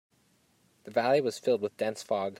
[0.85, 2.29] The valley was filled with dense fog.